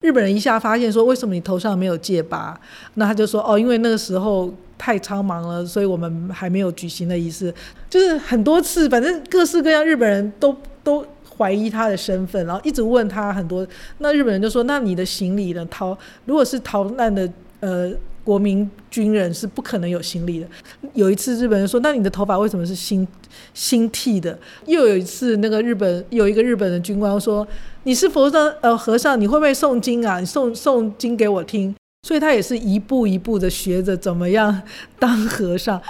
[0.00, 2.58] 日本人一下发现说，为什么你头上没有戒疤？
[2.94, 7.52] 那他就说，哦，因为那个时候太苍茫了，所以我们还没有举行的仪式。
[7.90, 11.04] 就是很多次，反正各式各样，日本人都都
[11.36, 13.66] 怀疑他的身份，然后一直问他很多。
[13.98, 15.66] 那日本人就说，那你的行李呢？
[15.70, 17.30] 逃如果是逃难的，
[17.60, 17.92] 呃。
[18.22, 20.46] 国民军人是不可能有行李的。
[20.92, 23.08] 有一次，日本人说：“那你的头发为什么是新
[23.54, 27.44] 新剃的？”又有一次，那个日本有一个日本的军官说
[27.82, 30.20] ：“你是佛的呃和尚，你会不会诵经啊？
[30.20, 31.74] 你诵诵经给我听。”
[32.06, 34.62] 所以他也是一步一步的学着怎么样
[34.98, 35.80] 当和尚。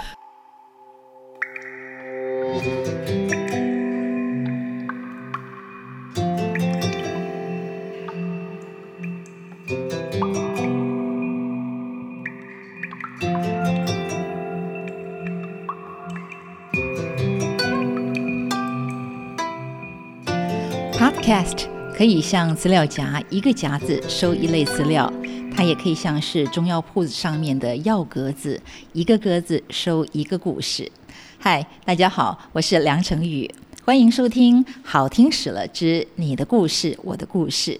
[20.93, 21.67] Podcast
[22.01, 25.07] 可以像资料夹，一个夹子收一类资料；
[25.55, 28.59] 它也可以像是中药铺子上面的药格子，
[28.91, 30.91] 一个格子收一个故事。
[31.37, 33.47] 嗨，大家好，我是梁成宇，
[33.85, 37.73] 欢迎收听《好听史了之你的故事，我的故事》。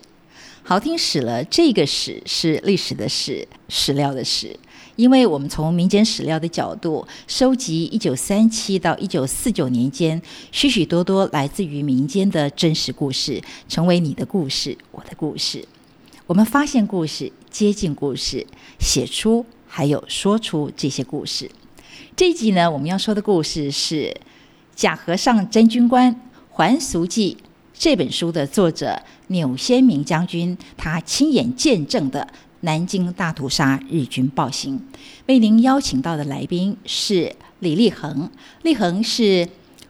[0.61, 4.55] 好听史了，这个史是历史的史，史料的史。
[5.01, 10.21] 因为我们从民间史料的角度收集一九三七到一九四九年间
[10.51, 15.67] 许许多多来自于民间的真实故事，成为你的故事，我的故事。
[16.27, 18.45] 我们发现故事，接近故事，
[18.79, 21.49] 写出还有说出这些故事。
[22.15, 24.03] 这一集呢，我们要说的故事是
[24.75, 26.15] 《假和尚真军官
[26.51, 27.35] 还俗记》
[27.73, 32.27] 这本书的作者钮先明将军，他亲眼见证的。
[32.61, 34.79] 南京大屠杀，日军暴行。
[35.27, 38.29] 为您邀请到的来宾是李立恒，
[38.63, 39.47] 立恒是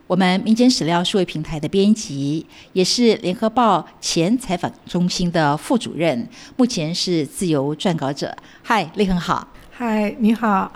[0.07, 8.35] 我们民间史料数位平台的编辑，也是联合报前采访中心的副主任，目前是自由撰稿者。
[8.61, 9.47] 嗨，立恒好。
[9.71, 10.71] 嗨，你好。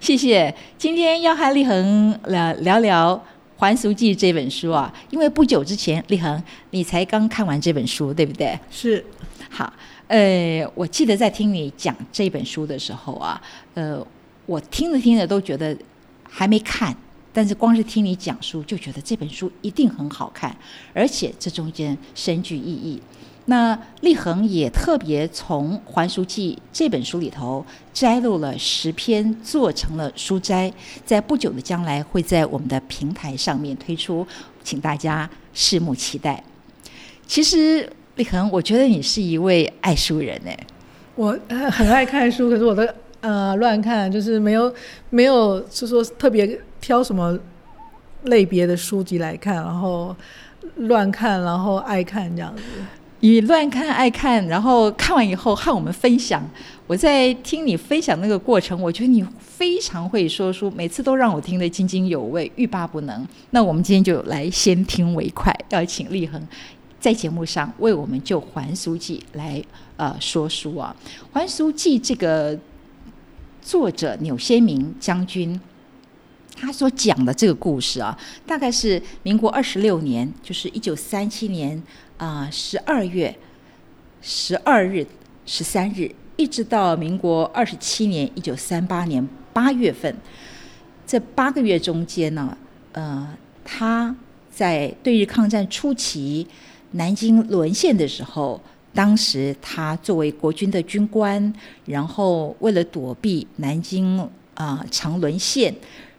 [0.00, 0.54] 谢谢。
[0.78, 3.16] 今天要和立恒聊聊聊
[3.56, 8.58] 《还俗记》这本书啊，因为不久之前，立恒你才刚看完这本书，对不对？
[8.70, 9.04] 是。
[9.50, 9.72] 好。
[10.06, 13.40] 呃，我记得在听你讲这本书的时候啊，
[13.72, 14.06] 呃，
[14.44, 15.74] 我听着听着都觉得
[16.28, 16.94] 还没看，
[17.32, 20.54] 但是光是听你讲书就觉得这本书一定很好看，
[20.92, 23.00] 而且这中间深具意义。
[23.46, 30.70] 那立恒也特别从《还书记》这本书里头摘录了十篇，做成了书摘，
[31.06, 34.26] 在不久的将来会在我们的平台上面推出，
[34.62, 36.44] 请大家拭目期待。
[37.26, 37.90] 其实。
[38.16, 40.56] 立恒，我觉得你是一位爱书人哎。
[41.16, 44.72] 我很爱看书，可是我的呃乱看，就是没有
[45.10, 47.36] 没有是说特别挑什么
[48.24, 50.14] 类别的书籍来看，然后
[50.76, 52.62] 乱看，然后爱看这样子。
[53.20, 56.46] 你乱看爱看，然后看完以后和我们分享。
[56.86, 63.26] 我在听你分享那个过程，我觉得你非常会说书，每次都让我听得津津有味，欲罢不能。
[63.50, 66.40] 那我们今天就来先听为快，要请立恒。
[67.04, 69.62] 在节目上为我们就《还俗记》来
[69.98, 70.96] 呃说书啊，
[71.34, 72.58] 《还俗记》这个
[73.60, 75.60] 作者钮先明将军，
[76.56, 81.82] 他所讲的这个故事啊，大概是民国二十六年，就是一九三七年
[82.16, 83.36] 啊十二月
[84.22, 85.06] 十二日、
[85.44, 90.16] 十三日，一直到民国二十七年一九三八年八月份，
[91.06, 92.56] 这八个月中间呢，
[92.92, 94.16] 呃，他
[94.50, 96.46] 在对日抗战初期。
[96.94, 98.60] 南京沦陷的时候，
[98.92, 101.52] 当时他作为国军的军官，
[101.84, 104.18] 然后为了躲避南京
[104.54, 105.74] 啊常沦陷，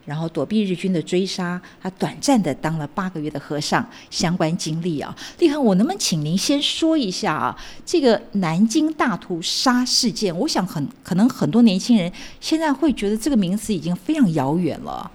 [0.05, 3.87] 然后躲避日军的追杀，他短暂的当了八个月的和尚。
[4.11, 7.57] 相关经历啊，立恒，我能不能请您先说一下啊？
[7.85, 12.11] 这个南京大屠杀事件，我想很可能很多年轻人
[12.41, 15.09] 现在会觉得这个名词已经非常遥远了。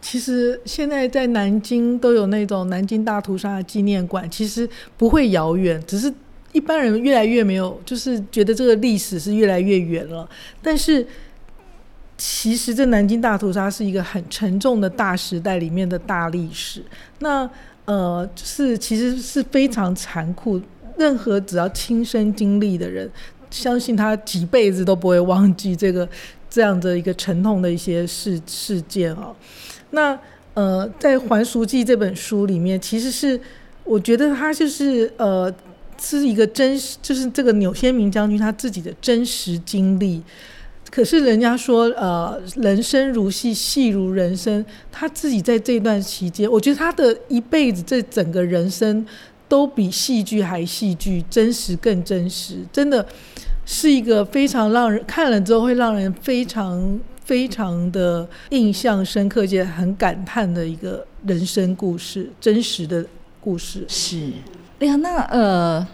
[0.00, 6.12] 其实现在在南京都有那种南京大屠杀纪念馆，其实不会遥远，只是
[6.52, 10.28] 一般人越来越没有，就是觉得这个历史是越来越远了。
[10.62, 11.06] 但是
[12.16, 16.82] 其实这南京大屠杀是一个很沉重的大时代里面的大历史，
[17.18, 17.48] 那
[17.84, 20.60] 呃，是其实是非常残酷，
[20.96, 23.10] 任何只要亲身经历的人，
[23.50, 26.08] 相信他几辈子都不会忘记这个
[26.48, 29.34] 这样的一个沉痛的一些事事件啊。
[29.90, 30.18] 那
[30.54, 33.40] 呃，在《还俗记》这本书里面，其实是
[33.84, 35.52] 我觉得他就是呃，
[36.00, 40.22] 是一个真实，就是这个钮先明将军他自己的真实经历。
[40.90, 44.64] 可是人家说，呃，人生如戏，戏如人生。
[44.90, 49.06] 他自己在这段期间，我觉得他的一辈子，这整个人生
[49.46, 53.06] 都比戏剧还戏剧，真实更真实，真的
[53.66, 63.04] 是一个非常让人看了之后会让人非常非常的印象深刻，且很感叹的一个人生故事，真实的
[63.38, 63.84] 故事。
[63.86, 64.32] 是，
[64.78, 65.86] 哎呀，那呃，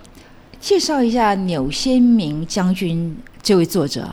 [0.61, 4.09] 介绍一下钮先明将军这位作者。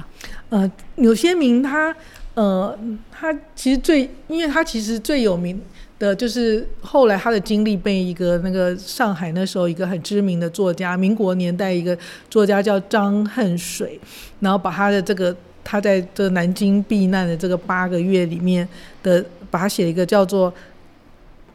[0.50, 1.96] 呃，钮先明他，
[2.34, 2.76] 呃，
[3.12, 5.62] 他其实最，因为他其实最有名。
[6.00, 11.96] 的就是后来他的经历被一个那个上海那时候一个很知名的作家，民国年代一个
[12.28, 14.02] 作家叫张恨水，
[14.40, 18.68] 然后把他的这个他在这南京避难的这个八个月里面
[19.04, 20.52] 的，把他写一个叫做《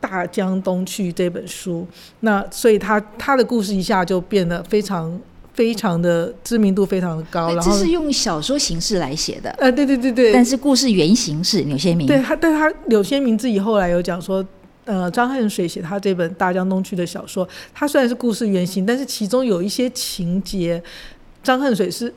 [0.01, 1.87] 大江东去》这本书，
[2.21, 5.21] 那所以他他的故事一下就变得非常。
[5.57, 14.47] 非常的知名度非常的高，然后这是用小说形式来写的，呃，对对对对，但是故事原型是柳先明，对他，但他柳先明自己后来有讲说，
[14.85, 20.83] 呃，张恨水写他这本《大江东去》的小说，他虽然是故事原型，但是其中有一些情节，
[21.43, 22.13] 张恨水是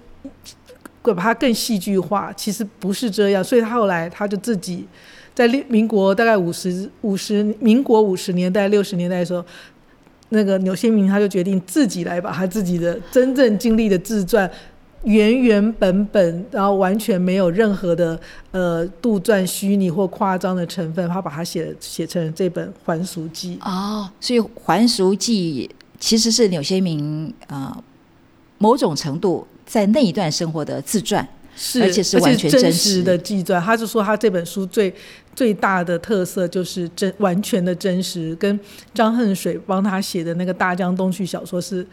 [1.02, 4.86] 会把它更戏剧化，其实不是这样，所以他后来他就自己
[5.34, 9.44] 在民国大概五十五十民国五十年代六十年代的时候。
[10.32, 14.48] 那个牛先明他就决定自己来把他自己的真正经历的自传
[15.04, 18.20] 原原本本，然后完全没有任何的
[18.52, 23.58] 呃杜撰、虚拟或夸张的成分，他把它写写成这本《还俗记》。
[23.68, 25.68] 哦，所以《还俗记》
[26.00, 27.76] 其实是牛先明啊
[28.60, 31.28] 某种程度在那一段生活的自传。
[31.62, 33.62] 是，而且是完全真实的记传。
[33.62, 34.94] 他就说他这本书最
[35.36, 38.58] 最大的特色就是真完全的真实，跟
[38.94, 41.86] 张恨水帮他写的那个《大江东去》小说是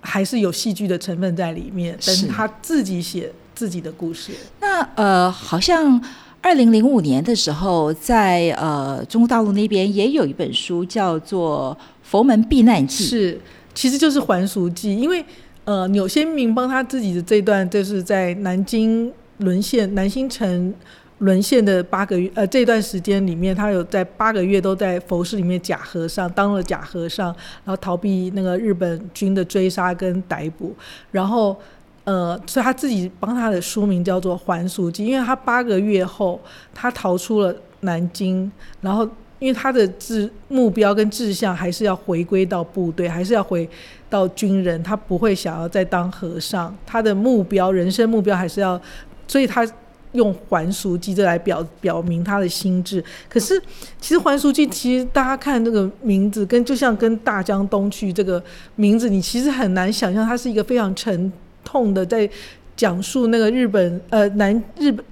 [0.00, 4.30] 还是有戏剧的成分在里面，但是他自己写自己的故事。
[4.60, 6.00] 那呃，好像
[6.40, 13.40] 二零零五年的时候，在呃中国大陆那边也有一本书叫做《佛门避难记》，是，
[13.74, 15.24] 其实就是还俗记，因为。
[15.70, 20.74] 呃，钮先明帮他自己的这段，就是在南京沦陷、南京城
[21.18, 27.26] 沦陷的八个月，呃，这段时间里面，他有在八个月都在佛寺里面假和尚，当了假和尚，
[27.64, 30.74] 然后逃避那个日本军的追杀跟逮捕，
[31.12, 31.56] 然后，
[32.02, 36.40] 呃，所以他自己帮他的书名叫做《还俗记》，因为他八个月后，
[36.74, 38.50] 他逃出了南京，
[38.80, 39.08] 然后。
[39.40, 43.68] 因为他的志目标跟志向还是要回归到部队，还是要回
[44.08, 46.72] 到军人，他不会想要再当和尚。
[46.86, 48.80] 他的目标，人生目标还是要，
[49.26, 49.68] 所以他
[50.12, 53.02] 用还俗记这来表表明他的心智。
[53.28, 53.60] 可是，
[54.00, 58.40] 其实还俗记，其实大家看这个名字，跟就像跟大江东去这个
[58.76, 61.32] 名字，你其实很难想象，它是一个非常沉
[61.64, 62.30] 痛的在。
[62.76, 65.04] 讲述那个日本呃南日本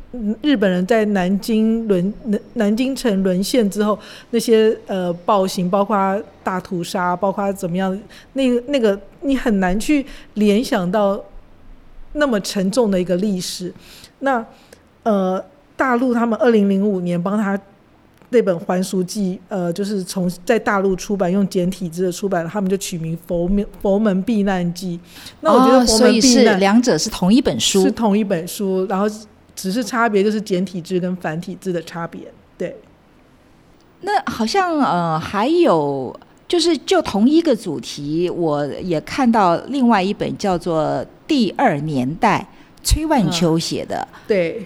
[0.43, 3.99] 日本人在南京沦南南京城沦陷之后
[4.31, 7.99] 那些呃暴行，包括大屠杀，包括怎么样，
[8.33, 11.23] 那那个你很难去联想到
[12.15, 13.73] 那么沉重的一个历史。
[14.21, 14.45] 那
[15.03, 15.45] 呃
[15.77, 17.59] 大陆他们二零零五年帮他。
[18.31, 24.99] 那本《还俗记》呃，就是从在大陆出版，用简体字的出版，他们就取名《佛门佛门避难记》。
[25.41, 29.07] 那我觉得佛门避难两者是同一本书，是同一本书，然后
[29.59, 32.21] 只是差别就是简体字跟繁体字的差别。
[32.57, 32.77] 对。
[34.03, 36.17] 那好像呃还有
[36.47, 40.83] 就是就同一个主题，我也看到另外一本叫做
[41.27, 42.49] 《第二年代》，
[42.87, 44.07] 崔万秋写的。
[44.29, 44.65] 对，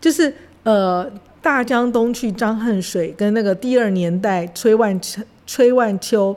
[0.00, 1.12] 就是呃。
[1.42, 4.96] 大江东去，张恨水跟那个第二年代崔万
[5.44, 6.36] 崔万秋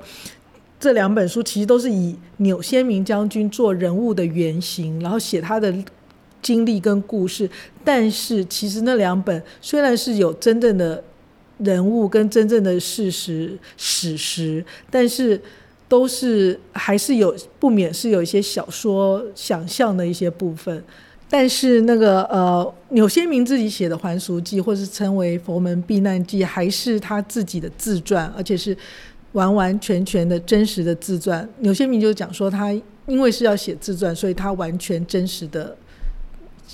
[0.79, 5.71] 这两本书，其实都是以钮先明将军做人物的原型，然后写他的
[6.45, 7.49] 经历跟故事。
[7.83, 11.03] 但是其实那两本虽然是有真正的
[11.57, 15.41] 人物跟真正的事实史实，但是
[15.89, 20.83] 都是还是有不免是有一些小说想象的一些部分。
[21.27, 28.77] 但是那个呃，钮先明自己写的《还俗记》，或是称为《佛门避难记》，还是他自己的自传，而且是
[29.31, 31.47] 完完全全的真实的自传。
[31.59, 32.71] 钮先明就讲说，他
[33.07, 35.75] 因为是要写自传，所以他完全真实的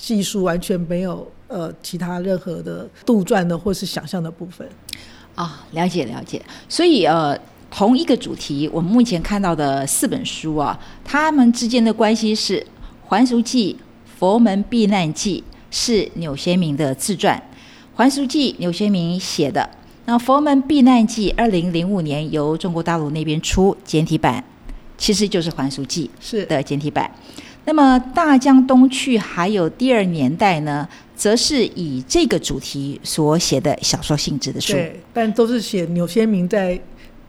[0.01, 4.67] 技术，完全没有呃其他任何的杜撰的或是想象的部分。
[5.35, 6.41] 啊，了解了解。
[6.67, 7.37] 所以呃，
[7.69, 12.59] 同一个主题，我们目前看到的四本书啊，他们之间的关系是
[13.07, 13.77] 《还俗记》。
[14.23, 17.35] 《佛门避难记》是钮先明的自传，
[17.97, 19.67] 《还俗记》钮先明写的。
[20.05, 24.43] 那《佛门避难记》二零零五年由中国大陆那边出简体版，
[24.97, 27.09] 其实就是《还俗记》是的简体版。
[27.65, 34.73] 那么《大江东去》还有第二年代呢，则是以这个主题所写的小说性质的书。
[34.73, 36.79] 对，但都是写钮先明在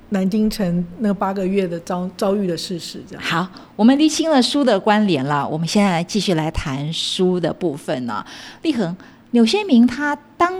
[0.08, 3.22] 南京城那八个月的遭遭遇的事实，这样。
[3.22, 3.46] 好，
[3.76, 8.24] 我们厘清了书的关联了，我们现在来继续来谈书的部分呢。
[8.62, 8.96] 立恒，
[9.32, 10.52] 柳先明他当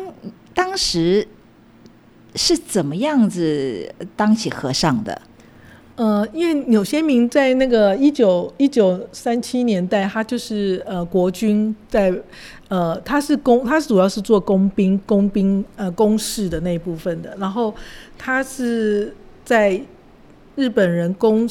[0.55, 1.27] 当时
[2.35, 5.21] 是怎么样子当起和尚的？
[5.97, 12.13] 呃，因为钮先明在那个一九一九三七年代，他就是呃国军在
[12.69, 17.75] 呃他是工，他主要是做工兵、工兵呃工事的那一部分的，然后
[18.19, 19.15] 他是。
[19.45, 19.79] 在
[20.55, 21.49] 日本人攻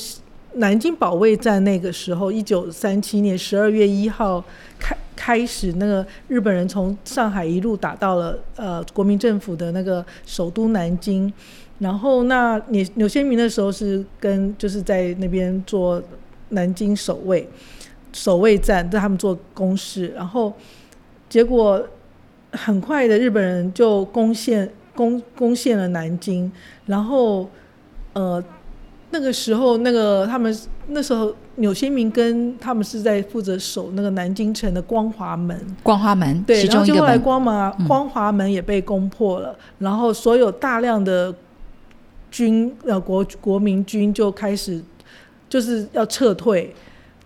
[0.54, 4.42] 南京保卫战那个时候，一九三七年十二月一号
[4.80, 11.32] 开开始，那个日本人从上海一路打到了呃国民政府的那个首都南京，
[11.82, 16.02] 然后那纽纽先明的时候是跟就是在那边做
[16.50, 17.46] 南京守卫
[18.14, 20.54] 守卫战，在他们做攻势，然后
[21.28, 21.86] 结果
[22.52, 26.50] 很快的日本人就攻陷攻攻陷了南京，
[26.86, 27.50] 然后。
[28.14, 28.44] 呃，
[29.12, 30.54] 那个时候，那个他们
[30.88, 35.58] 那时候纽先明跟他们是在负责守那个南京城的光华门。
[35.82, 41.34] 光华门，对，然后就后来光华光华门也被攻破了，然后所有大量的
[42.32, 44.82] 军呃国国民军就开始
[45.48, 46.74] 就是要撤退。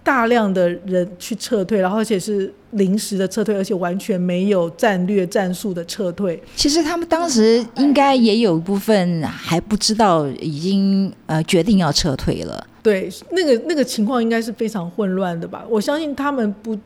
[0.04, 6.40] 大量的人去撤退，然后而且是临时的撤退，而且完全没有战略战术的撤退。
[6.56, 12.64] 其实他们当时应该也有一部分还不知道已经呃决定要撤退了。
[12.84, 15.66] 对，那个那个情况应该是非常混乱的吧？
[15.68, 16.78] 我相信他们不。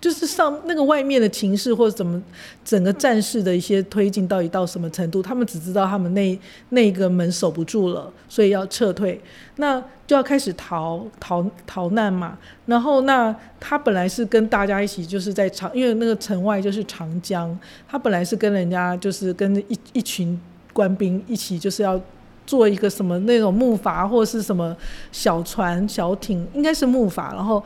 [0.00, 2.22] 就是上那个外面的情势或者怎么
[2.64, 6.38] 整个战事的一些推进到底到什么程度，他们只知道他们那
[6.68, 9.20] 那个门守不住了，所以要撤退，
[9.56, 12.38] 那就要开始逃逃逃难嘛。
[12.66, 20.40] 然后那他本来是跟大家一起就是在长，因为那个城外就是长江，他本来是跟人家就是跟一一群
[20.72, 22.00] 官兵一起就是要
[22.46, 24.76] 做一个什么那种木筏或者是什么
[25.10, 27.60] 小船小艇，应该是木筏，然后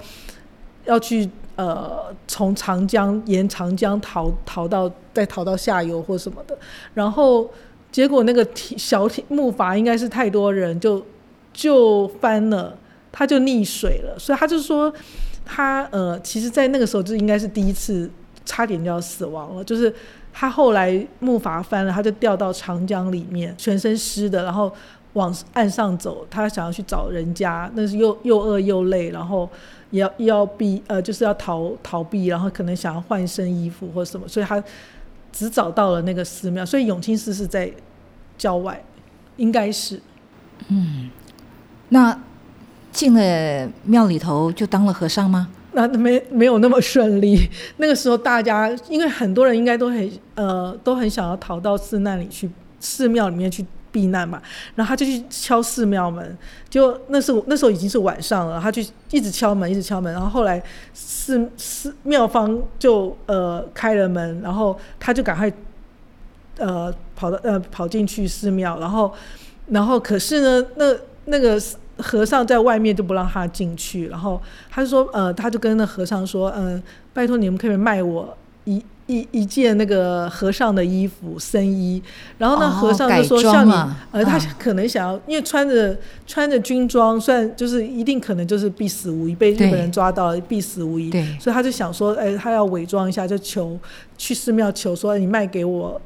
[0.87, 1.29] 要去。
[1.62, 6.59] 呃，从长江沿长江逃逃到再逃到下游或什么的，
[6.92, 7.49] 然后
[7.92, 8.45] 结果那个
[8.76, 11.04] 小木筏应该是太多人就
[11.52, 12.76] 就翻了，
[13.12, 14.92] 他就溺水了，所以他就说
[15.45, 18.11] 他呃，其实，在那个时候就应该是第一次
[18.45, 19.95] 差点就要死亡了，就是
[20.33, 24.73] 他后来木筏翻了，他就掉到长江里面，全身湿的，然后
[25.14, 29.49] 往岸上走，他想要去找人家，那是又又饿又累，然后
[29.90, 30.00] 也。
[30.00, 34.62] 要要避呃，就是要逃逃避，然后可能想要换身衣服或什么，所以他
[35.31, 36.64] 只找到了那个寺庙。
[36.64, 37.71] 所以永清寺是在
[38.38, 38.83] 郊外，
[39.37, 40.00] 应该是。
[40.69, 41.11] 嗯，
[41.90, 42.19] 那
[42.90, 45.49] 进了庙里头就当了和尚吗？
[45.73, 47.49] 那没没有那么顺利。
[47.76, 52.50] 那个时候大家因为很多人应该都很呃都很想要逃到寺那里去，
[52.81, 53.64] 寺庙里面去。
[53.92, 54.40] 避难嘛，
[54.75, 56.37] 然后他就去敲寺庙门，
[56.70, 60.61] 就那时候那时候已经是晚上了，他就一直敲门，一直敲门，然后后来
[60.94, 65.52] 寺寺庙方就呃开了门，然后他就赶快
[66.56, 69.12] 呃跑到呃跑进去寺庙，然后
[69.68, 70.96] 然后可是呢，那
[71.26, 71.61] 那个
[71.99, 76.82] 和尚在外面就不让他进去，然后他就说呃他就跟那和尚说嗯，
[77.12, 78.37] 拜托你们可以卖我
[79.12, 79.23] 一。
[79.23, 82.02] 一一件那个和尚的衣服僧衣，
[82.38, 83.73] 然后那和尚就说像你，
[84.11, 85.95] 呃，他可能想要，因为穿着
[86.26, 93.78] 穿着军装，算就是一定可能就是必死无疑，被日本人抓到了必死无疑，所以他就想说，哎，他要伪装一下，就求
[94.16, 96.00] 去寺庙求说，你卖给我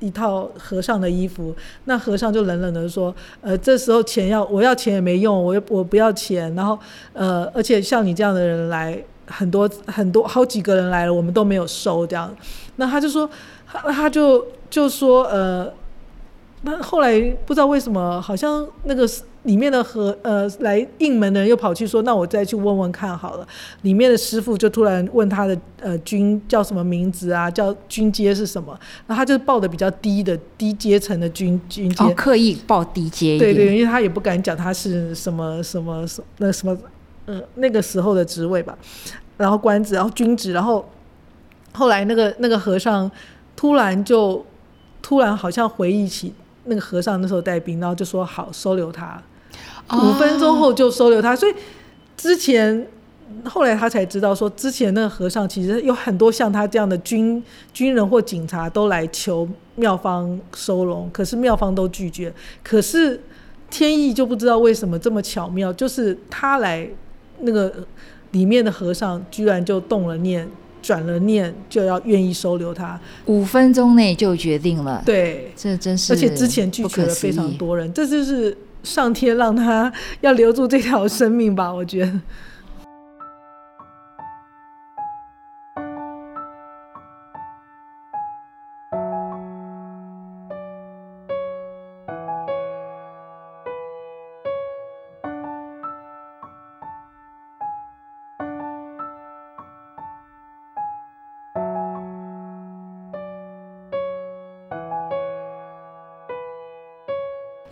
[0.00, 1.56] 一套和尚的衣服。
[1.84, 6.78] 那和尚就冷冷的说，呃，这时候钱要我要钱也没用，我我不要钱，然后
[7.14, 9.02] 呃，而且像你这样的人来。
[9.30, 12.34] 很多很多好几个人来了，我们都没有收这样。
[12.76, 13.28] 那他就说，
[13.66, 15.72] 他他就就说，呃，
[16.62, 19.08] 那后来不知道为什么，好像那个
[19.44, 23.46] 里面的和呃来应门的人又跑去说，那我再去问问看好了。
[23.82, 28.78] 里面的师傅就突然问他的呃军叫什么名字啊，叫军阶是什么？
[29.06, 33.38] 那他就报的比较低的低阶层的军军阶，刻意报低阶。
[33.38, 36.76] 对对，因为他也不敢讲他是什么什么什那什么。
[37.30, 38.76] 呃，那个时候的职位吧，
[39.36, 40.84] 然后官职，然后军职，然后
[41.72, 43.08] 后来那个那个和尚
[43.54, 44.44] 突然就
[45.00, 46.34] 突然好像回忆起
[46.64, 49.22] 那个和尚那时候带兵，然后就说好收留他，
[49.92, 51.36] 五分钟后就收留他。
[51.36, 51.54] 所以
[52.16, 52.84] 之前
[53.44, 57.40] 后来他才知道说，之前那个和尚其实有很多像他这样的军
[57.72, 62.34] 军人或警察都来求妙方收容，可是妙方都拒绝。
[62.64, 63.22] 可是
[63.70, 66.90] 天意就不知道为什么这么巧妙，就是他来。
[67.42, 67.72] 那个
[68.32, 70.48] 里面的和尚居然就动了念，
[70.80, 72.98] 转了念，就要愿意收留他。
[73.26, 75.02] 五分钟内就决定了。
[75.04, 79.92] 对，这真是，而且之前拒绝了非常多人，这就是上天让他
[80.22, 82.12] 要留住这条生命吧，我觉得。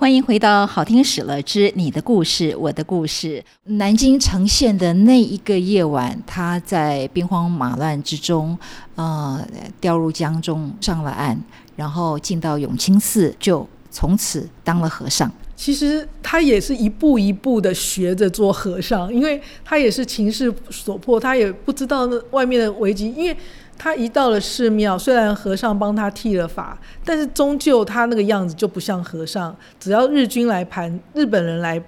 [0.09, 3.45] 欢迎回到《好听史了之你的故事我的故事》。
[3.75, 8.59] 南京呈现的那一个夜晚，他在兵荒马乱之中，
[8.95, 9.47] 呃，
[9.79, 11.39] 掉入江中，上了岸，
[11.77, 15.31] 然后进到永清寺，就从此当了和尚。
[15.55, 23.37] 其实他也是一步一步的学着做和尚，因为他也是情势所迫，他也不知道外面的危机，因为。
[23.79, 29.57] 他一到了寺庙，虽然和尚帮他剃了发，但是终究他那个样子就不像和尚。
[29.79, 31.81] 只要日军来盘，日本人来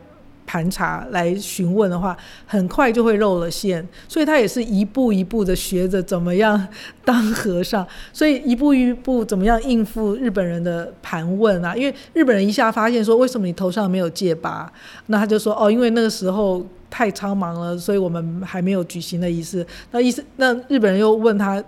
[0.47, 2.17] 盘查、来询问的话，
[2.47, 3.87] 很快就会露了馅。
[4.09, 6.69] 所以他也是一步一步的学着怎么样
[7.05, 11.75] 当和尚，所以一步一步怎么样应付日本人的盘问啊？
[11.75, 14.73] 因为日本人一下发现说，为什么你头上没有戒疤？
[15.07, 16.65] 那他就说，哦，因为那个时候。
[16.93, 19.65] 太苍茫了，所以我们还没有举行的仪式。
[19.93, 21.63] 那意思，那日本人又问他，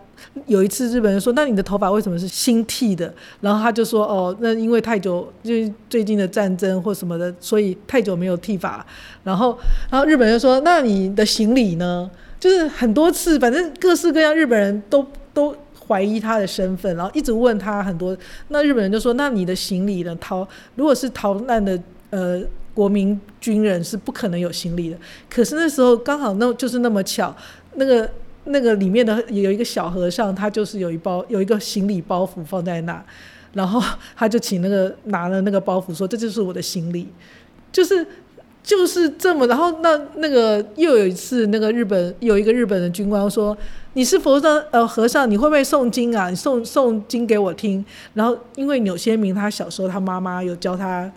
[0.47, 5.52] 有一次日本人说：“那你的头发为什么是新剃的？”然后他就说：“哦，那因为太久，就
[5.88, 8.85] 最近的战争或什么的，所以太久没有剃发。”
[9.25, 9.59] 然后，
[9.91, 12.11] 然后日本人说：“那你的行李呢？”
[12.41, 15.55] 就是很多次，反正各式各样，日本人都都
[15.87, 18.17] 怀疑他的身份，然后一直问他很多。
[18.49, 20.17] 那日本人就说：“那你的行李呢？
[20.21, 21.79] 逃如果是逃难的，
[22.11, 22.43] 呃。”
[22.75, 24.97] 国民军人是不可能有行李的，
[25.29, 27.37] 可是那时候刚好那就是那么巧，
[27.75, 28.09] 那个
[28.45, 33.05] 那个里面的有一个小和尚，他就是有一包有一个行李包袱放在那，
[33.53, 33.83] 然后
[34.17, 37.09] 他就请那个拿了那个包袱说这就是我的行李，
[37.71, 38.07] 就是
[38.63, 43.57] 就是这么，然后那那个又有一次那个日本有一个日本的军官说
[43.95, 46.31] 你是佛尚呃和尚你会不会诵经啊？
[46.31, 51.11] 你诵诵经给我听，然后因为钮先明他小时候他妈妈有教他。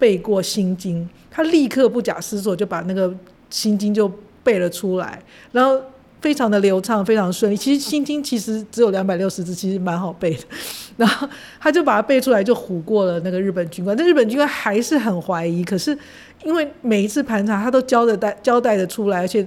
[0.00, 3.12] 背过心经，他立刻不假思索就把那个
[3.50, 4.08] 心经就
[4.44, 5.82] 背了出来，然后
[6.20, 7.56] 非常的流畅，非常顺利。
[7.56, 10.44] 其实心经其实只有两百六十字，其实蛮好背的。
[10.96, 11.28] 然后
[11.60, 13.96] 他就把它背出来，就唬过了那个日本军官。
[13.96, 15.96] 但日本军官还是很怀疑，可是
[16.44, 19.46] 因为每一次盘查他都交代交代的出来，而且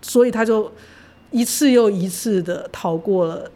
[0.00, 0.70] 所以他就
[1.30, 3.50] 一次又一次的逃过了。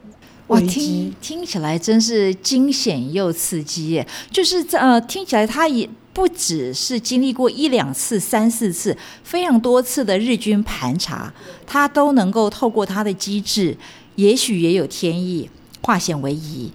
[0.49, 4.07] 哇，听听起来真是惊险又刺激耶！
[4.31, 11.31] 就是呃，听起来他也不只是经历过一两次、三四次、非常多次的日军盘查，
[11.67, 13.77] 他都能够透过他的机制，
[14.15, 15.51] 也许也有天意，
[15.83, 16.73] 化险为夷，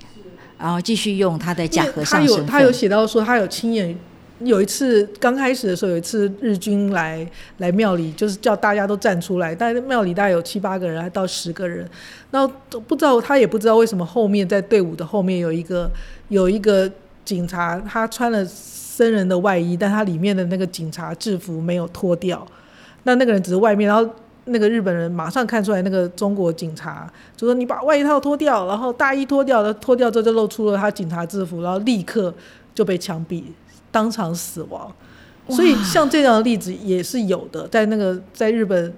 [0.60, 2.46] 然后继续用他的假和尚身份。
[2.46, 3.98] 他有他有写到说，他有亲眼。
[4.42, 7.28] 有一次刚开始的时候，有一次日军来
[7.58, 11.90] 来庙里，就是叫大家都站出来，但是庙里大概有七八个人，还到十个人，
[12.30, 12.52] 然后
[12.88, 15.90] 不知道他也不知道为什么后面在队伍的后面有一个
[16.30, 16.92] 有一个
[17.26, 18.46] 警察，他穿了
[18.94, 22.46] 僧人的外衣，但他里面的那个警察制服没有脱掉，
[23.04, 24.14] 那那个人只是外面，然后
[24.46, 32.34] 那个日本人马上看出来那个中国警察，就说你把外套脱掉，然后大衣脱掉了，脱掉之后就露出了他警察制服，然后立刻
[32.76, 33.44] 就被枪毙。
[33.92, 34.94] 当场死亡，
[35.48, 37.66] 所以像这样的例子也是有的。
[37.70, 38.94] 在那个在日本，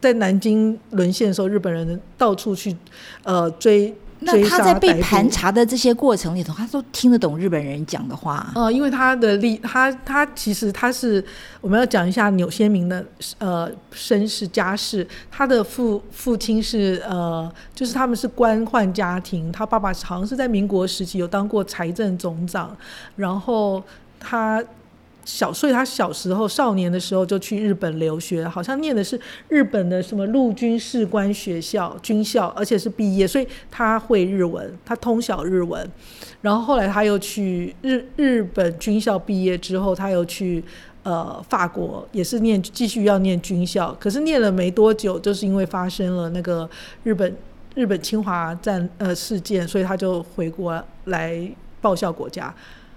[0.00, 2.76] 在南京沦陷的时候，日本人到处去
[3.24, 3.92] 呃追。
[4.24, 8.50] 那他在被盘查的这些过程里头，他都听得懂日本人讲的话。
[8.54, 11.24] 呃，因为他的历，他他其实他是
[11.60, 13.04] 我们要讲一下钮先明的
[13.38, 15.06] 呃身世家世。
[15.30, 22.76] 他的父父亲是呃，就是他们是官宦家庭，他爸爸好像是在民国时期有当过财政总长，
[23.16, 23.82] 然后。
[24.24, 24.62] 他
[25.24, 35.88] 小，所以他小时候少年的时候就去日本留学，好像念的是日本的什么陆军士官学校军校，而且是毕业，所以他会日文，他通晓日文。
[36.40, 40.62] 然后后来他又去日日本军校毕业之后，他又去
[41.04, 46.68] 呃法国，也是念继续要念军校，可是念了没多久，就是因为发生了那个
[47.04, 47.36] 日本
[47.76, 51.48] 日本侵华战呃事件，所以他就回国来
[51.80, 52.52] 报效国家。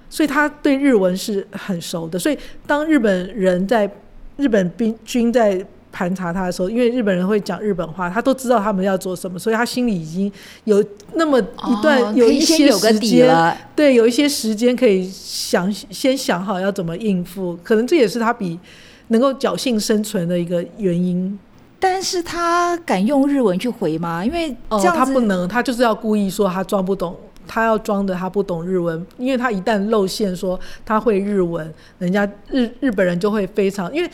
[0.10, 3.90] 所以他对日文是很熟的，所以当日本人在
[4.38, 10.30] 日本兵军在盘查他的时候，因为日本人会讲日本话，他都知道他们要做什么，所以他心里已经
[10.66, 18.60] 有那么一段有一些时间，对，有一些时间可以想先想好要怎么应付，可能这也是他比
[19.08, 21.40] 能够侥幸生存的一个原因。
[21.80, 24.26] 但是他敢用日文去回吗？
[24.26, 27.16] 因为哦，他不能，他就是要故意说他装不懂。
[27.48, 34.10] 他要装的他不懂日文，因为他一旦露馅说他会日文，人家日日本人就会非常，因为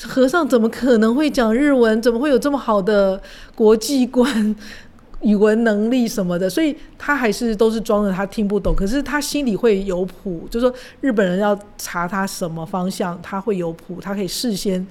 [0.00, 2.00] 和尚怎么可能会讲日文？
[2.00, 3.20] 怎么会有这么好的
[3.54, 4.56] 国际观、
[5.20, 6.48] 语文能力什么的？
[6.48, 14.86] 所以他还是都是装的他听不懂，可是他心里会有谱，就说日本人要查他什么方向，他会有谱，他可以事先。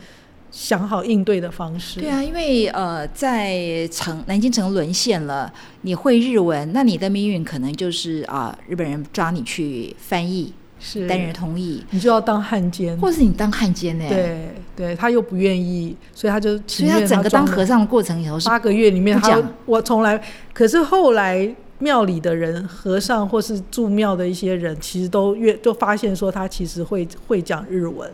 [0.51, 2.01] 想好应对的方式。
[2.01, 14.05] 对啊，因为呃，在城南京城沦陷了，你会日文，那你的命运可能就是啊，日本人抓你去翻译，是单人同意，你就要当汉奸，或是你当汉奸呢？
[14.09, 20.21] 对对，他又不愿意，所以他就所以他整个当和尚的过程以后是八个月里面，他我从来，
[20.53, 28.11] 可是后来庙里的人、和尚或是住庙的一些人，其实都越都发现说他其实会会讲日文。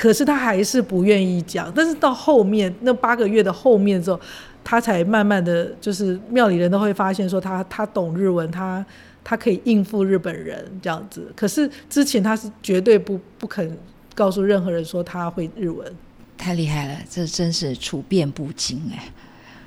[0.00, 4.18] 可是他还是不愿意讲，但是到后面那八个月的后面之后，
[4.64, 8.82] 他才慢慢的就是庙里人都会发现说他他懂日文，他
[9.22, 11.30] 他可以应付日本人这样子。
[11.36, 13.76] 可是之前他是绝对不不肯
[14.14, 15.94] 告诉任何人说他会日文，
[16.38, 19.12] 太厉害了，这真是处变不惊哎。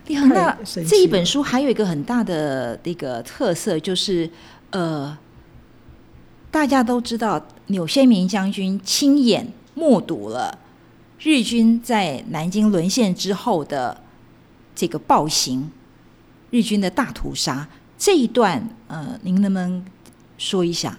[0.07, 4.27] 李恒，那这一本书还有一个很大的那个特色就是，
[4.71, 5.15] 呃，
[6.49, 9.47] 大家都知道钮先明将军亲眼。
[9.75, 10.57] 目睹了
[11.19, 13.99] 日军在南京沦陷之后的
[14.75, 15.71] 这个暴行，
[16.51, 19.83] 日军的大屠杀这一段，呃，您能不能
[20.37, 20.97] 说一下？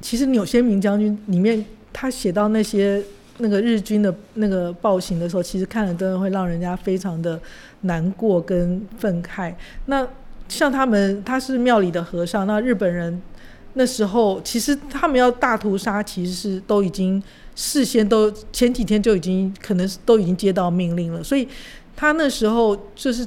[0.00, 3.02] 其实钮先明将军里面他写到那些
[3.38, 7.40] 那个日军的那个暴行的时候，其实看了真的会让人家非常的
[7.82, 9.54] 难过跟愤慨。
[9.86, 10.06] 那
[10.48, 13.20] 像他们，他是庙里的和尚，那日本人。
[13.74, 17.22] 那时候其实他们要大屠杀，其实是都已经
[17.54, 21.46] 事先都前几天就已经可能都已经接到命令了，所以
[21.96, 23.26] 他那时候就是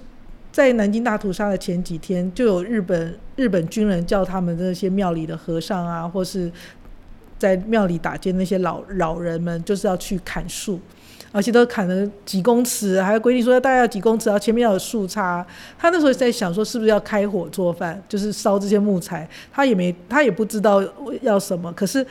[0.52, 6.52] 在南京大屠杀的前几天，就有日本日本军人叫他们那些庙里的和尚啊，或是
[7.40, 10.80] 在庙里打劫那些老老人们，就是要去砍树。
[11.34, 15.44] 而且都砍了几公尺，还规定说大概要几公尺，然后前面要有树杈。
[15.80, 19.28] 他那时候在想说，是不是要开火做饭，就是烧这些木材。
[19.52, 20.84] 他也没，他也不知道
[21.22, 21.72] 要什么。
[21.72, 22.06] 可是，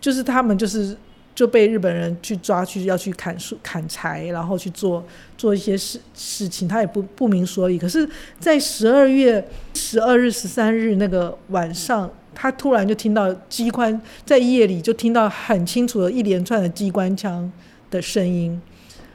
[0.00, 0.96] 就是他们就是
[1.32, 5.04] 就被日本人去抓去，要去砍树、砍柴，然后去做
[5.38, 6.66] 做一些事事情。
[6.66, 7.78] 他也不不明所以。
[7.78, 8.08] 可是，
[8.40, 17.50] 在十二月十二日、十三日那个晚上，他突然就听到机关在夜里就听到很清楚的一连串的机关枪。
[17.90, 18.60] 的声音，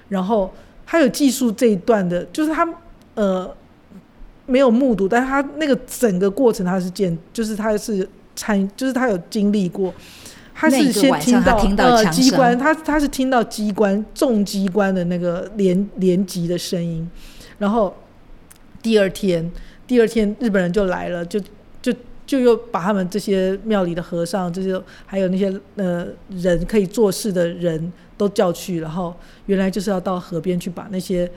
[0.10, 0.54] 然后
[0.86, 2.68] 他有记述这一段的，就是他
[3.16, 3.56] 呃
[4.46, 9.92] 没有目睹，但是他那个整个过程他是见，就是他是参，就是他有经历过，
[10.54, 11.58] 他是先听到
[11.88, 17.10] 呃机关，他他是听到机关重机关的那个连连级的声音，
[17.58, 17.96] 然后
[18.84, 19.52] 第二天
[19.88, 21.40] 第二天日本人就来了，就
[21.82, 21.92] 就
[22.28, 27.92] 就又把他们这些庙里的和尚，这些还有那些呃人可以做事的人。
[28.18, 29.14] 都叫去，然后
[29.48, 31.30] 原来就是要到河边去把那些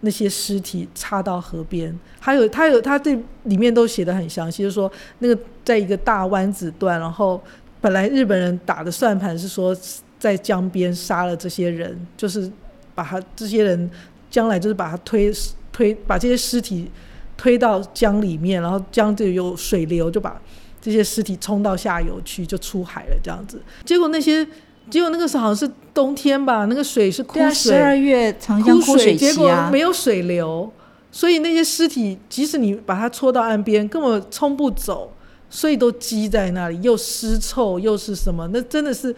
[0.00, 1.96] 那些尸体插到河边。
[2.18, 7.40] 还有他有他这里面都写的很详细，就是说那个在一个大湾子段，然后
[7.80, 9.76] 本来日本人打的算盘是说
[10.18, 12.50] 在江边杀了这些人，就是
[12.94, 13.90] 把他这些人
[14.30, 15.32] 将来就是把他推
[15.72, 16.90] 推把这些尸体
[17.36, 20.40] 推到江里面，然后江这有水流，就把
[20.80, 23.62] 这些尸体冲到下游去，就出海了这样子。
[23.84, 24.46] 结果那些。
[24.90, 30.70] 结果那个时候好像是冬天吧，那个水是枯水，十二月长江枯水结果没有水流，
[31.12, 35.12] 所以那些尸体即使你把它搓到岸边，根本冲不走，
[35.50, 38.48] 所以都积在那里，又湿臭又是什么？
[38.52, 39.14] 那真的是。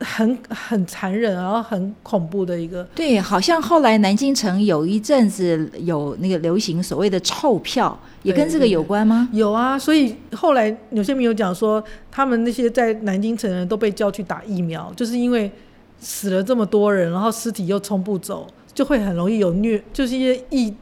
[0.00, 2.84] 很很残忍，然后很恐怖的一个。
[2.94, 9.26] 对，好像后来南京城有一阵子有那个流行所谓的臭票，也跟这个有关吗？
[9.32, 15.50] 有啊，所以后来有些朋友讲说，他们那些在南京城的人都被叫去打疫苗，就是因为
[15.98, 20.74] 死了这么多人，然后尸体又冲不走，就会很容易有虐，就是一些疫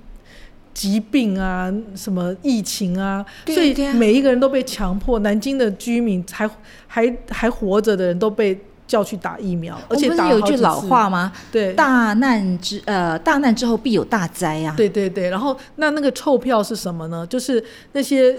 [0.72, 6.50] 疾病啊，什么疫情啊，所以每一个人都被强迫，南京的居民还
[6.88, 8.60] 还还活着的人都被。
[8.86, 11.32] 叫去打疫苗，而且有一句老话吗？
[11.50, 14.74] 对，大难之呃大难之后必有大灾呀。
[14.76, 17.26] 对对对，然后那那个臭票是什么呢？
[17.26, 18.36] 就是那些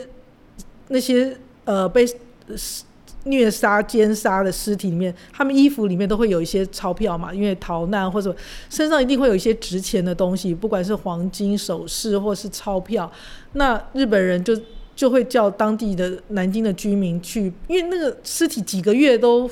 [0.89, 2.05] 那些呃被
[3.23, 8.33] 虐杀奸杀的尸体里面，他们衣服里面都会有一些钞票嘛，因为逃难或者
[8.69, 13.11] 身上一定会有一些值钱的东西，不管是黄金首饰或是钞票。
[13.53, 14.55] 那日本人就
[14.95, 19.49] 就会叫当地的南京的居民去，因为那个尸体几个月都。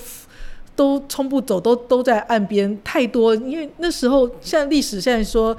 [0.76, 3.36] 都冲不走，都都在岸边，太多。
[3.36, 5.56] 因为那时候，现在历史现在说，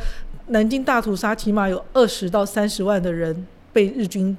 [0.48, 4.36] 南京大屠杀起码有二十到三十万的人被日军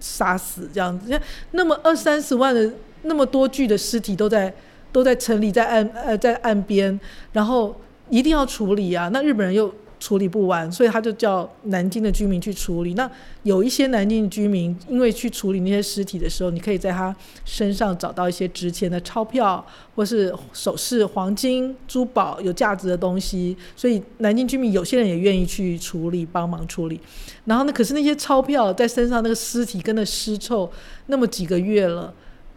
[0.00, 1.20] 杀死这样子。
[1.52, 2.72] 那么二三十万的
[3.02, 4.52] 那么多具的尸体都在
[4.92, 6.98] 都在城里，在岸呃在岸边，
[7.32, 7.74] 然后
[8.10, 9.08] 一定要处理啊。
[9.12, 9.72] 那日本人又。
[10.02, 12.94] 处理不完，所以他就叫南京的居民去处理。
[12.94, 13.08] 那
[13.44, 23.56] 有一些南京的居民，因为去处理那些尸体的时候，你可以在他身上找到一些值钱的钞票，或是首饰、黄金、珠宝有价值的东西。
[23.76, 27.00] 所以南京居民有些人也愿意去处理，帮忙处理。
[27.44, 30.68] 然后呢，可是那些钞票在身上，那个尸体跟那尸臭
[31.06, 32.12] 那么几个月了。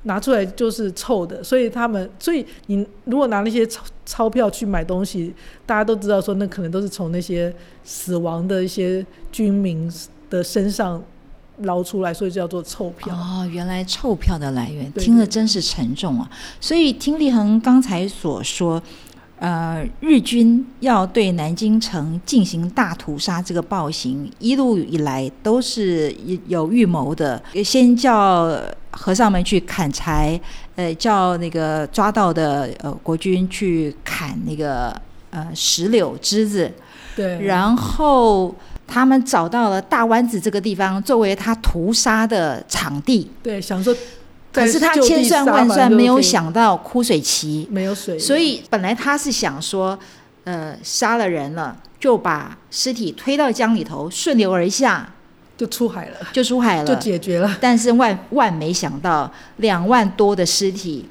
[0.06, 5.34] 拿出来就是臭的，所以他们，所以你如果拿那些钞钞票去买东西，
[5.66, 9.92] 大家都知道说那可能都是从那些死亡的一些军民
[10.30, 11.04] 的身上
[11.60, 13.16] 捞出来，所以叫做臭票。
[13.16, 16.30] 哦，原来臭票的来源，听了真是沉重啊！
[16.60, 18.82] 所以听立恒刚才所说。
[19.38, 26.16] 呃，日军要对南京城进行大屠杀，这个暴行一路以来都是
[26.48, 27.44] 有预谋的。
[27.62, 28.58] 先叫
[28.98, 30.40] 和尚们去砍柴，
[30.76, 34.96] 呃，叫那个抓到的呃国军去砍那个
[35.30, 36.72] 呃石榴枝子，
[37.16, 37.40] 对。
[37.46, 38.56] 然后
[38.88, 43.96] 他们找到了大湾子这个地方作为他屠杀的场地，对，想说。
[44.54, 47.68] 可是他千算万算没有想到枯水期。
[47.70, 50.00] 没有水，所以本来他是想说，
[50.46, 55.10] 呃，杀了人了，就把尸体推到江里头，顺流而下，
[55.58, 57.58] 就出海了，就出海了，就解决了。
[57.60, 61.08] 但是万万没想到，两万多的尸体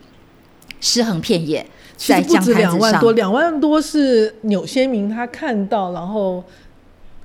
[0.80, 6.44] 尸横遍野，在江滩两万多，两万多是纽先明他看到，然后。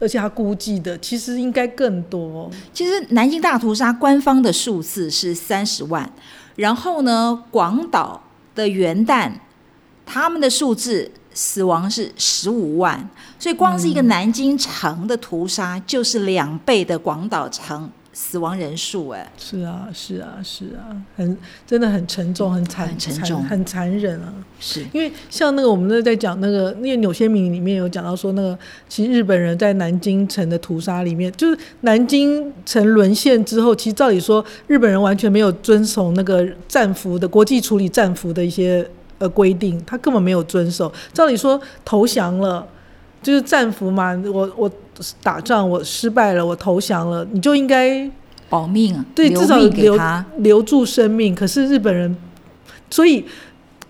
[0.02, 2.50] 而且他估计的其实应该更多。
[2.74, 6.10] 其实南京大屠杀官方的数字是三十万，
[6.56, 8.24] 然后呢，广岛
[8.56, 9.30] 的元旦
[10.06, 17.90] 他们的数字死亡是十五万，所以光是一个南京城的屠杀就是两倍的广岛城。
[18.12, 24.34] 死亡人数，哎，是啊，是啊，是啊，很真的很沉重，很残，很沉重，很残忍啊。
[24.60, 28.58] 是因为像那个我们那在讲那个那个纽先民里面有讲到说，那个
[28.90, 38.86] 其实日本人在南京城的屠杀里面，就是南京城沦陷之后，其实照理说日本人完全没有遵守那个战俘的国际处理战俘的一些
[39.20, 40.92] 呃规定，他根本没有遵守。
[41.14, 42.68] 照理说投降了，
[43.22, 44.72] 就是战俘嘛，我我。
[45.24, 48.12] 打仗我失败了，我投降了，你就应该
[48.50, 49.98] 保命啊，对，至少留
[50.40, 51.34] 留住生命。
[51.34, 52.14] 可是日本人，
[52.90, 53.24] 所以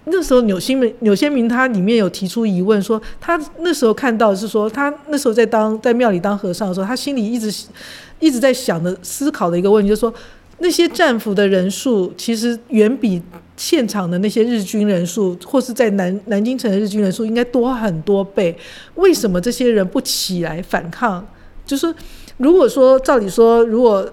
[0.04, 7.52] 那时候纽新民纽先民他里面有提出疑问，说他那时候看到是说他那时候在当在庙里当和尚的时候，他心里一直
[8.20, 10.13] 一直在想的思考的一个问题，就是说
[10.60, 13.20] 那些战俘的人数其实远比。
[13.60, 18.58] 现场的那些日军人数，或是在南南京城的日军人数，应该多很多倍。
[18.95, 21.28] 为什么这些人不起来反抗？
[21.65, 21.93] 就是
[22.38, 24.10] 如果说照理说，如果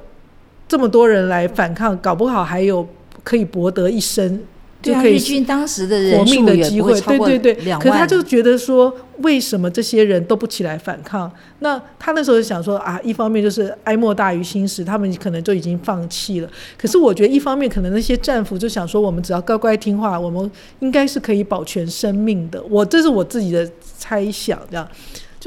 [0.66, 2.84] 这么多人来反抗，搞不好还有
[3.22, 4.42] 可以博得一生。
[4.82, 7.72] 就可以日军当时的人活命的机会，对对对。
[7.78, 11.30] 可他就觉得说，为什么这些人都不起来反抗？
[11.60, 16.48] 那他那时候想说啊，一方面就是哀莫大于心死，他们可能就已经放弃了。
[16.78, 22.62] 可是我觉得一方面可能那些战俘就想说，我们只要乖乖听话，我们应该是可以保全生命的。
[22.70, 24.86] 我这是我自己的猜想，这样。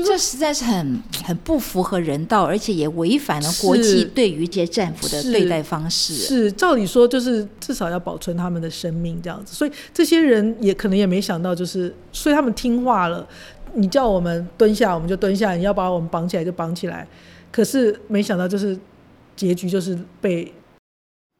[0.04, 6.14] 这实在是很很不符合人道，而且也违反了国际对于这些战俘的对待方式。
[6.14, 9.54] 是，照理说就是至少要保存他们的生命这样子。
[9.54, 13.28] 所以这些人也可能也没想到，就是所以他们听话了。
[13.76, 17.08] 你叫我们蹲下，我们就蹲下；你要把我们绑起来，就绑起来。
[17.52, 18.76] 可是没想到，就是
[19.36, 20.52] 结局就是被。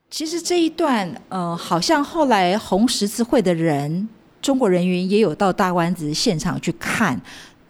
[0.08, 4.08] 其实这一段，呃，好像后来红十字会的人，
[4.40, 7.20] 中国人员也有到大湾子现场去看。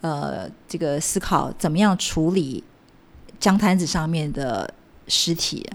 [0.02, 2.64] 呃，这个思考怎么样处理
[3.38, 4.72] 江滩子上面的
[5.08, 5.68] 尸体，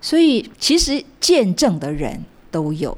[0.00, 2.96] 所以其实见证的人都有，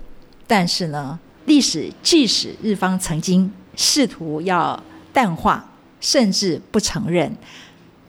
[0.48, 4.82] 但是呢，历史即使日方曾经试图要
[5.12, 5.64] 淡化，
[6.00, 7.36] 甚至不承认，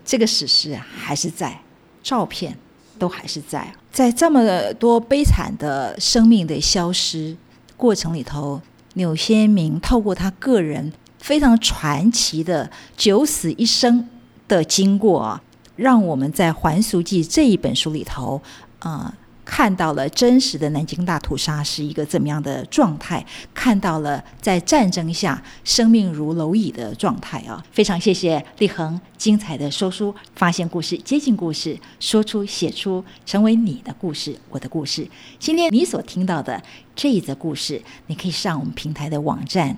[0.04, 1.62] 这个史实还是在，
[2.01, 2.58] 照片
[2.97, 7.38] 都还是在，在这么多悲惨的生命的消失
[7.78, 8.60] 过程里头，
[8.95, 10.91] 柳先明透过他个人。
[11.26, 14.08] 非常传奇的九死一生
[14.48, 15.42] 的经过啊，
[15.76, 18.40] 让我们在《还俗记》这一本书里头，
[18.78, 19.12] 啊，
[19.44, 27.66] 看到了真实的南京大屠杀是一个怎么样的状态，看到了在战争下生命如蝼蚁的状态啊！
[27.72, 35.08] 非常谢谢立恒精彩的说书，发现故事，接近故事，说出写出，成为你的故事，我的故事。
[35.40, 36.62] 今天你所听到的
[36.96, 39.76] 这一则故事，你可以上我们平台的网站、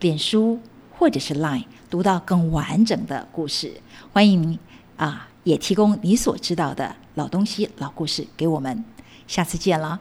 [0.00, 0.60] 脸书。
[1.02, 3.72] 或者是 Line 读到更完整的故事，
[4.12, 4.56] 欢迎
[4.96, 8.84] 啊，也提供你所知道的老东西、老故事给我们。
[9.26, 9.98] 下次见了。